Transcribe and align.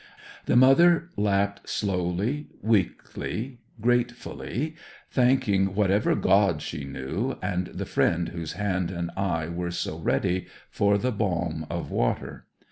The 0.47 0.55
mother 0.55 1.11
lapped, 1.15 1.69
slowly, 1.69 2.47
weakly, 2.63 3.59
gratefully, 3.79 4.73
thanking 5.11 5.75
whatever 5.75 6.15
gods 6.15 6.63
she 6.63 6.85
knew, 6.85 7.37
and 7.39 7.67
the 7.67 7.85
friend 7.85 8.29
whose 8.29 8.53
hand 8.53 8.89
and 8.89 9.11
eye 9.15 9.47
were 9.47 9.69
so 9.69 9.99
ready, 9.99 10.47
for 10.71 10.97
the 10.97 11.11
balm 11.11 11.67
of 11.69 11.91
water. 11.91 12.47